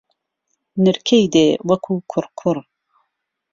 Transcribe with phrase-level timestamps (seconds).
[0.85, 2.57] نرکەی دێ وهکوو کوڕکوڕ